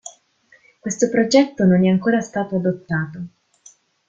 Questo 0.79 1.11
progetto 1.11 1.63
non 1.63 1.85
è 1.85 1.89
ancora 1.89 2.21
stato 2.21 2.55
adottato. 2.55 3.25